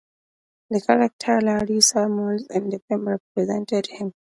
The 0.71 0.81
character 0.81 1.39
"Larry 1.41 1.79
Samuels" 1.79 2.47
in 2.47 2.71
the 2.71 2.79
film 2.89 3.07
represented 3.07 3.85
him. 3.85 4.13